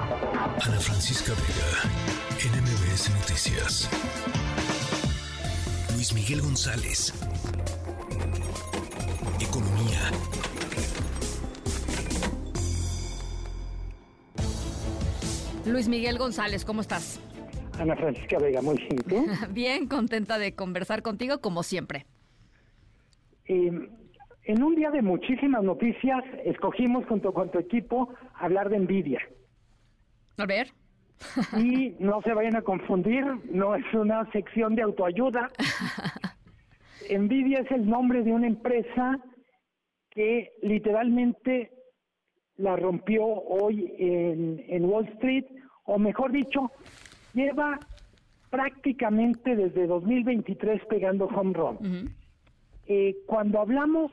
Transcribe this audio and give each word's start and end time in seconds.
Ana 0.00 0.78
Francisca 0.78 1.32
Vega, 1.32 1.90
NMBS 2.38 3.10
Noticias. 3.10 3.90
Luis 5.92 6.14
Miguel 6.14 6.40
González. 6.40 7.12
Economía. 9.40 9.98
Luis 15.66 15.88
Miguel 15.88 16.16
González, 16.16 16.64
¿cómo 16.64 16.80
estás? 16.80 17.20
Ana 17.80 17.96
Francisca 17.96 18.38
Vega, 18.38 18.62
muy 18.62 18.78
bien. 19.04 19.26
bien, 19.50 19.88
contenta 19.88 20.38
de 20.38 20.54
conversar 20.54 21.02
contigo 21.02 21.40
como 21.40 21.64
siempre. 21.64 22.06
Eh, 23.46 23.72
en 24.44 24.62
un 24.62 24.76
día 24.76 24.92
de 24.92 25.02
muchísimas 25.02 25.64
noticias, 25.64 26.22
escogimos 26.44 27.04
junto 27.06 27.32
con 27.32 27.50
tu 27.50 27.58
equipo 27.58 28.14
hablar 28.38 28.68
de 28.68 28.78
Nvidia. 28.78 29.20
A 30.38 30.46
ver. 30.46 30.68
y 31.56 31.96
no 31.98 32.22
se 32.22 32.32
vayan 32.32 32.56
a 32.56 32.62
confundir, 32.62 33.24
no 33.50 33.74
es 33.74 33.84
una 33.92 34.30
sección 34.30 34.74
de 34.74 34.82
autoayuda. 34.82 35.50
Nvidia 37.10 37.60
es 37.60 37.70
el 37.70 37.88
nombre 37.88 38.22
de 38.22 38.32
una 38.32 38.46
empresa 38.46 39.18
que 40.10 40.52
literalmente 40.62 41.70
la 42.56 42.76
rompió 42.76 43.24
hoy 43.24 43.92
en, 43.98 44.84
Wall 44.84 45.06
Street, 45.14 45.44
o 45.84 45.98
mejor 45.98 46.32
dicho, 46.32 46.70
lleva 47.32 47.78
prácticamente 48.50 49.54
desde 49.54 49.86
2023 49.86 50.84
pegando 50.86 51.26
home 51.26 51.52
run. 51.52 52.14
Eh, 52.86 53.16
cuando 53.26 53.60
hablamos 53.60 54.10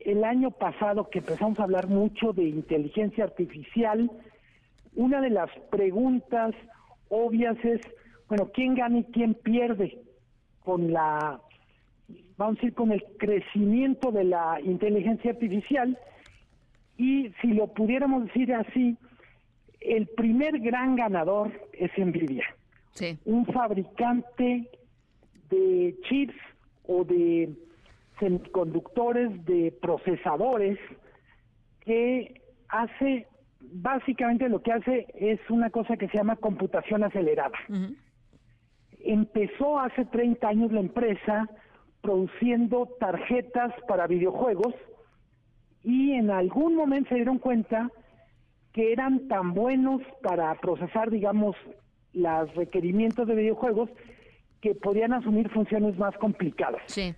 el 0.00 0.24
año 0.24 0.50
pasado 0.50 1.10
que 1.10 1.18
empezamos 1.18 1.58
a 1.58 1.64
hablar 1.64 1.88
mucho 1.88 2.32
de 2.32 2.44
inteligencia 2.44 3.24
artificial, 3.24 4.10
una 4.94 5.20
de 5.20 5.30
las 5.30 5.50
preguntas 5.70 6.54
obvias 7.08 7.56
es, 7.64 7.80
bueno, 8.28 8.50
¿quién 8.52 8.74
gana 8.74 8.98
y 8.98 9.04
quién 9.04 9.34
pierde 9.34 9.98
con 10.64 10.92
la, 10.92 11.40
vamos 12.36 12.58
a 12.58 12.60
decir, 12.60 12.74
con 12.74 12.92
el 12.92 13.02
crecimiento 13.18 14.12
de 14.12 14.24
la 14.24 14.60
inteligencia 14.62 15.30
artificial? 15.32 15.98
Y 16.96 17.30
si 17.40 17.48
lo 17.48 17.68
pudiéramos 17.68 18.26
decir 18.26 18.52
así, 18.54 18.96
el 19.80 20.06
primer 20.08 20.58
gran 20.60 20.96
ganador 20.96 21.50
es 21.72 21.90
Nvidia. 21.96 22.44
Sí. 22.92 23.18
Un 23.24 23.46
fabricante 23.46 24.68
de 25.48 25.96
chips 26.08 26.34
o 26.86 27.04
de 27.04 27.50
semiconductores, 28.18 29.44
de 29.46 29.72
procesadores, 29.80 30.78
que 31.80 32.40
hace, 32.68 33.26
básicamente 33.60 34.48
lo 34.48 34.62
que 34.62 34.72
hace 34.72 35.06
es 35.14 35.38
una 35.50 35.70
cosa 35.70 35.96
que 35.96 36.08
se 36.08 36.16
llama 36.16 36.36
computación 36.36 37.04
acelerada. 37.04 37.58
Empezó 39.00 39.78
hace 39.78 40.04
30 40.04 40.48
años 40.48 40.72
la 40.72 40.80
empresa 40.80 41.48
produciendo 42.00 42.88
tarjetas 42.98 43.72
para 43.86 44.06
videojuegos 44.06 44.74
y 45.82 46.12
en 46.12 46.30
algún 46.30 46.74
momento 46.74 47.10
se 47.10 47.16
dieron 47.16 47.38
cuenta 47.38 47.90
que 48.72 48.92
eran 48.92 49.28
tan 49.28 49.52
buenos 49.54 50.00
para 50.22 50.54
procesar, 50.60 51.10
digamos, 51.10 51.56
los 52.12 52.54
requerimientos 52.54 53.26
de 53.26 53.34
videojuegos 53.34 53.90
que 54.60 54.74
podían 54.74 55.12
asumir 55.12 55.48
funciones 55.50 55.96
más 55.98 56.16
complicadas. 56.18 56.82
Sí. 56.86 57.14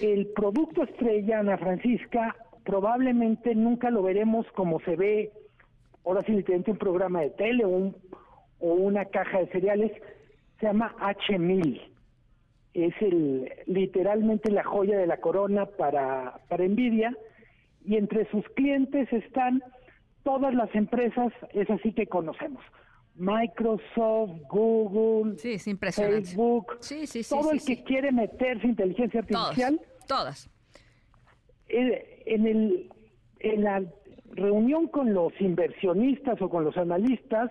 El 0.00 0.28
producto 0.28 0.82
estrella, 0.82 1.40
Ana 1.40 1.58
Francisca, 1.58 2.34
probablemente 2.70 3.56
nunca 3.56 3.90
lo 3.90 4.00
veremos 4.00 4.46
como 4.54 4.78
se 4.80 4.94
ve, 4.94 5.32
ahora 6.04 6.22
sí 6.22 6.30
literalmente 6.30 6.70
un 6.70 6.78
programa 6.78 7.20
de 7.20 7.30
tele 7.30 7.64
o, 7.64 7.92
o 8.60 8.72
una 8.74 9.06
caja 9.06 9.40
de 9.40 9.48
cereales, 9.48 9.90
se 10.60 10.66
llama 10.66 10.94
H1000. 11.00 11.82
Es 12.74 12.94
el 13.00 13.52
literalmente 13.66 14.52
la 14.52 14.62
joya 14.62 14.96
de 14.98 15.08
la 15.08 15.16
corona 15.16 15.66
para, 15.66 16.38
para 16.48 16.64
Nvidia 16.64 17.12
y 17.84 17.96
entre 17.96 18.30
sus 18.30 18.48
clientes 18.50 19.12
están 19.12 19.64
todas 20.22 20.54
las 20.54 20.72
empresas, 20.76 21.32
es 21.52 21.68
así 21.70 21.92
que 21.92 22.06
conocemos. 22.06 22.62
Microsoft, 23.16 24.30
Google, 24.48 25.36
Facebook, 25.36 26.78
todo 27.28 27.50
el 27.50 27.60
que 27.64 27.82
quiere 27.82 28.12
meterse 28.12 28.64
inteligencia 28.64 29.20
artificial. 29.20 29.80
Todas. 30.06 30.48
En, 31.70 32.46
el, 32.46 32.90
en 33.40 33.64
la 33.64 33.82
reunión 34.32 34.88
con 34.88 35.12
los 35.12 35.32
inversionistas 35.40 36.40
o 36.40 36.48
con 36.48 36.64
los 36.64 36.76
analistas, 36.76 37.50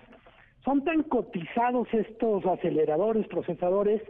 son 0.64 0.84
tan 0.84 1.02
cotizados 1.04 1.88
estos 1.92 2.44
aceleradores, 2.44 3.26
procesadores, 3.28 4.02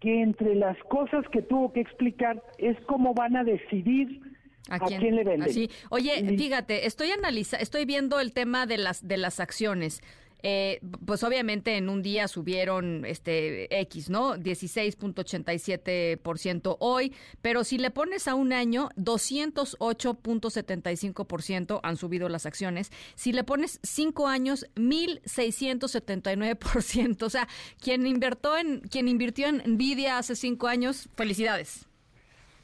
que 0.00 0.22
entre 0.22 0.54
las 0.54 0.78
cosas 0.84 1.24
que 1.30 1.42
tuvo 1.42 1.72
que 1.72 1.80
explicar 1.80 2.42
es 2.58 2.78
cómo 2.86 3.14
van 3.14 3.36
a 3.36 3.44
decidir 3.44 4.20
¿A 4.68 4.78
quién, 4.78 5.16
le 5.16 5.24
venden? 5.24 5.50
Así. 5.50 5.68
Oye, 5.90 6.12
fíjate, 6.36 6.86
estoy 6.86 7.10
analiza, 7.10 7.56
estoy 7.56 7.86
viendo 7.86 8.20
el 8.20 8.32
tema 8.32 8.66
de 8.66 8.78
las 8.78 9.06
de 9.06 9.16
las 9.16 9.40
acciones. 9.40 10.00
Eh, 10.42 10.80
pues 11.06 11.22
obviamente 11.24 11.76
en 11.76 11.88
un 11.88 12.02
día 12.02 12.28
subieron 12.28 13.04
este 13.04 13.80
X, 13.80 14.10
¿no? 14.10 14.36
16.87% 14.36 16.76
hoy, 16.80 17.12
pero 17.42 17.64
si 17.64 17.78
le 17.78 17.90
pones 17.90 18.28
a 18.28 18.34
un 18.34 18.52
año, 18.52 18.90
208.75% 18.96 21.80
han 21.82 21.96
subido 21.96 22.28
las 22.28 22.44
acciones. 22.46 22.92
Si 23.14 23.32
le 23.32 23.44
pones 23.44 23.80
cinco 23.82 24.28
años, 24.28 24.66
1.679%. 24.76 27.22
O 27.22 27.30
sea, 27.30 27.48
quien 27.80 28.06
invirtió 28.06 28.56
en, 28.56 28.80
quien 28.80 29.08
invirtió 29.08 29.48
en 29.48 29.62
Nvidia 29.74 30.18
hace 30.18 30.36
cinco 30.36 30.68
años, 30.68 31.08
felicidades. 31.16 31.88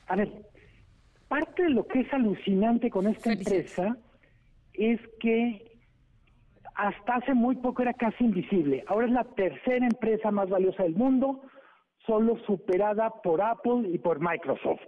A 0.08 0.16
ver, 0.16 0.30
parte 1.28 1.64
de 1.64 1.70
lo 1.70 1.86
que 1.86 2.00
es 2.00 2.12
alucinante 2.12 2.90
con 2.90 3.06
esta 3.06 3.32
empresa 3.32 3.96
es 4.74 5.00
que 5.20 5.65
hasta 6.76 7.16
hace 7.16 7.34
muy 7.34 7.56
poco 7.56 7.82
era 7.82 7.94
casi 7.94 8.24
invisible. 8.24 8.84
Ahora 8.86 9.06
es 9.06 9.12
la 9.12 9.24
tercera 9.24 9.86
empresa 9.86 10.30
más 10.30 10.48
valiosa 10.48 10.82
del 10.82 10.94
mundo, 10.94 11.40
solo 12.06 12.36
superada 12.46 13.10
por 13.22 13.40
Apple 13.40 13.88
y 13.88 13.98
por 13.98 14.20
Microsoft. 14.20 14.82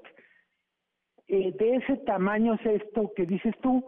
Eh, 1.28 1.52
de 1.58 1.76
ese 1.76 1.96
tamaño 1.98 2.54
es 2.54 2.82
esto 2.82 3.12
que 3.16 3.26
dices 3.26 3.54
tú. 3.62 3.84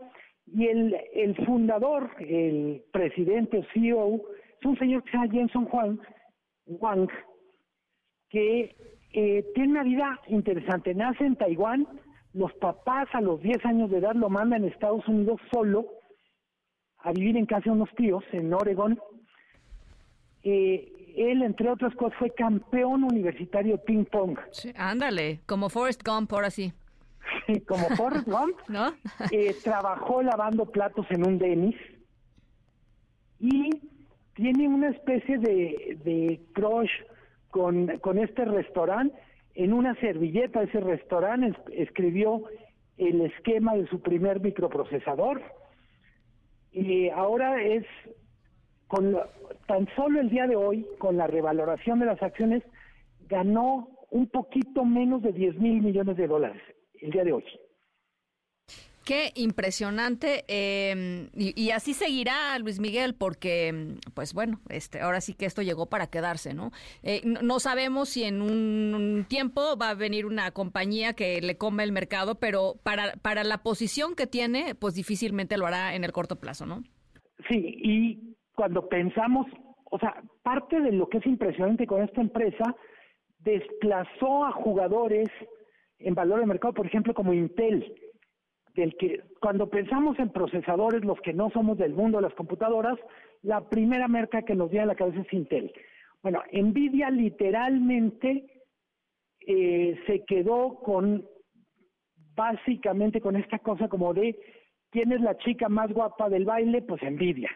Y 0.47 0.67
el, 0.67 1.37
fundador, 1.47 2.11
el 2.19 2.83
presidente 2.93 3.59
o 3.59 3.65
CEO, 3.73 4.21
es 4.59 4.67
un 4.67 4.77
señor 4.79 5.05
que 5.05 5.11
se 5.11 5.17
llama 5.17 5.33
Jensen 5.33 5.69
Huang, 5.71 6.01
Wang, 6.67 7.09
que 8.31 8.75
eh, 9.13 9.45
tiene 9.55 9.73
una 9.73 9.85
vida 9.85 10.21
interesante. 10.27 10.95
Nace 10.95 11.25
en 11.25 11.37
Taiwán, 11.37 11.87
los 12.33 12.53
papás 12.55 13.09
a 13.13 13.21
los 13.21 13.41
10 13.43 13.65
años 13.65 13.91
de 13.91 13.99
edad 13.99 14.15
lo 14.15 14.29
mandan 14.29 14.65
a 14.65 14.69
Estados 14.69 15.07
Unidos 15.07 15.41
solo 15.53 16.00
a 17.03 17.13
vivir 17.13 17.37
en 17.37 17.47
casa 17.47 17.65
de 17.67 17.71
unos 17.71 17.91
tíos 17.97 18.25
en 18.33 18.53
Oregon. 18.53 18.99
Eh, 20.43 21.15
él, 21.17 21.43
entre 21.43 21.69
otras 21.69 21.95
cosas, 21.97 22.19
fue 22.19 22.31
campeón 22.31 23.05
universitario 23.05 23.73
de 23.73 23.79
ping 23.79 24.05
pong. 24.05 24.39
ándale, 24.77 25.41
como 25.47 25.69
Forrest 25.69 26.03
Gump, 26.07 26.33
ahora 26.33 26.51
sí. 26.51 26.73
Sí, 27.47 27.61
como 27.61 27.89
Forrest 27.97 28.27
Gump. 28.29 28.57
¿No? 28.69 28.93
Eh, 29.31 29.55
trabajó 29.63 30.23
lavando 30.23 30.67
platos 30.67 31.07
en 31.11 31.27
un 31.27 31.39
Denis 31.39 31.77
y 33.39 33.71
tiene 34.35 34.69
una 34.69 34.91
especie 34.91 35.39
de, 35.39 35.99
de 36.05 36.41
crush 36.53 36.91
con, 37.51 37.99
con 37.99 38.19
este 38.19 38.45
restaurante. 38.45 39.17
En 39.55 39.73
una 39.73 39.95
servilleta 39.97 40.61
de 40.61 40.67
ese 40.67 40.81
restaurante 40.81 41.59
escribió 41.73 42.45
el 42.97 43.23
esquema 43.23 43.75
de 43.75 43.87
su 43.89 44.01
primer 44.01 44.41
microprocesador 44.41 45.43
y 46.73 47.09
ahora 47.09 47.63
es 47.63 47.85
con 48.89 49.17
tan 49.67 49.89
solo 49.95 50.21
el 50.21 50.31
día 50.31 50.47
de 50.47 50.57
hoy 50.57 50.87
con 50.99 51.17
la 51.17 51.27
revaloración 51.27 52.01
de 52.01 52.07
las 52.07 52.23
acciones 52.23 52.63
ganó 53.29 53.89
un 54.11 54.27
poquito 54.29 54.85
menos 54.85 55.23
de 55.23 55.33
10 55.33 55.59
mil 55.59 55.83
millones 55.83 56.17
de 56.17 56.27
dólares 56.27 56.63
el 57.01 57.11
día 57.11 57.25
de 57.25 57.33
hoy. 57.33 57.45
Qué 59.11 59.33
impresionante 59.35 60.45
em, 60.47 61.31
y, 61.35 61.73
así 61.73 61.95
seguirá 61.95 62.57
Luis 62.61 62.79
Miguel 62.79 63.17
porque, 63.19 63.97
pues 64.15 64.33
bueno, 64.35 64.61
este, 64.69 65.01
ahora 65.01 65.21
sí 65.21 65.35
que 65.35 65.47
esto 65.47 65.63
llegó 65.63 65.87
para 65.87 66.07
quedarse, 66.07 66.55
¿no? 66.55 66.71
Eh, 67.03 67.21
no, 67.25 67.59
sabemos 67.59 68.11
si 68.11 68.23
en 68.23 68.41
un 68.41 69.27
tiempo 69.29 69.77
va 69.77 69.91
a 69.91 69.95
venir 69.97 70.27
una 70.27 70.53
compañía 70.53 71.15
que 71.15 71.41
le 71.41 71.59
come 71.59 71.83
el 71.83 71.91
mercado, 71.91 72.37
pero 72.37 72.75
para 72.85 73.15
para 73.21 73.43
la 73.43 73.65
posición 73.65 74.15
que 74.15 74.29
tiene, 74.29 74.77
pues 74.77 74.95
difícilmente 74.95 75.59
lo 75.59 75.67
hará 75.67 75.97
en 75.97 76.05
el 76.05 76.13
corto 76.13 76.37
plazo, 76.37 76.65
¿no? 76.65 76.85
Sí, 77.49 77.81
y 77.83 78.37
cuando 78.55 78.89
pensamos, 78.89 79.49
o 79.91 79.99
sea, 79.99 80.23
parte 80.45 80.81
de 80.81 80.93
lo 80.93 81.09
que 81.09 81.19
es 81.19 81.27
impresionante 81.27 81.85
con 81.85 82.01
esta 82.01 82.21
empresa 82.21 82.77
desplazó 83.41 84.45
a 84.45 84.53
jugadores 84.53 85.29
en 85.99 86.15
valor 86.15 86.39
de 86.39 86.47
mercado, 86.47 86.75
por 86.75 86.87
ejemplo, 86.87 87.13
como 87.13 87.35
Intel 87.35 87.93
del 88.75 88.97
que 88.97 89.23
cuando 89.41 89.69
pensamos 89.69 90.19
en 90.19 90.31
procesadores, 90.31 91.05
los 91.05 91.21
que 91.21 91.33
no 91.33 91.51
somos 91.51 91.79
del 91.79 91.95
mundo 91.95 92.19
de 92.19 92.23
las 92.23 92.35
computadoras, 92.35 92.99
la 93.43 93.69
primera 93.69 94.09
marca 94.09 94.43
que 94.43 94.55
nos 94.55 94.71
viene 94.71 94.85
a 94.85 94.87
la 94.87 94.95
cabeza 94.95 95.21
es 95.21 95.33
Intel. 95.33 95.73
Bueno, 96.23 96.43
Nvidia 96.53 97.11
literalmente 97.11 98.63
eh, 99.47 99.99
se 100.07 100.25
quedó 100.25 100.81
con 100.81 101.27
básicamente 102.37 103.21
con 103.21 103.37
esta 103.37 103.59
cosa 103.59 103.89
como 103.89 104.15
de 104.15 104.39
quién 104.91 105.13
es 105.13 105.21
la 105.21 105.37
chica 105.39 105.69
más 105.69 105.93
guapa 105.93 106.29
del 106.29 106.45
baile, 106.45 106.83
pues 106.83 107.03
Nvidia. 107.03 107.51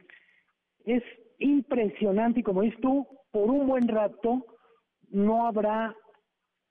Es 0.85 1.03
impresionante 1.39 2.41
y 2.41 2.43
como 2.43 2.63
dices 2.63 2.81
tú, 2.81 3.07
por 3.31 3.51
un 3.51 3.67
buen 3.67 3.89
rato 3.89 4.47
no 5.11 5.47
habrá 5.47 5.95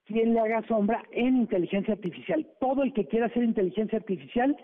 quien 0.06 0.34
le 0.34 0.40
haga 0.40 0.66
sombra 0.68 1.04
en 1.12 1.38
inteligencia 1.38 1.94
artificial. 1.94 2.48
Todo 2.60 2.84
el 2.84 2.94
que 2.94 3.08
quiera 3.08 3.28
hacer 3.28 3.44
inteligencia 3.44 3.98
artificial 3.98 4.56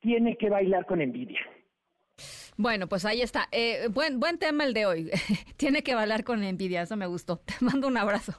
tiene 0.00 0.36
que 0.36 0.50
bailar 0.50 0.86
con 0.86 1.00
envidia. 1.00 1.40
Bueno, 2.56 2.88
pues 2.88 3.04
ahí 3.04 3.22
está. 3.22 3.48
Eh, 3.52 3.88
buen, 3.90 4.18
buen 4.18 4.38
tema 4.38 4.64
el 4.64 4.74
de 4.74 4.86
hoy. 4.86 5.10
tiene 5.56 5.82
que 5.82 5.94
bailar 5.94 6.24
con 6.24 6.42
envidia, 6.42 6.82
eso 6.82 6.96
me 6.96 7.06
gustó. 7.06 7.38
Te 7.46 7.54
mando 7.60 7.86
un 7.88 7.96
abrazo. 7.96 8.32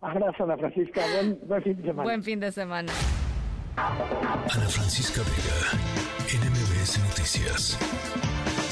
Abrazo, 0.00 0.44
Ana 0.44 0.56
Francisca. 0.56 1.02
Buen, 1.14 1.38
buen 1.46 1.62
fin 1.62 1.76
de 1.76 1.82
semana. 1.82 2.02
Buen 2.02 2.22
fin 2.22 2.40
de 2.40 2.52
semana. 2.52 2.92
Ana 3.76 4.68
Francisca 4.68 5.20
Vega, 5.22 5.78
NMBS 6.26 6.98
Noticias. 7.08 8.69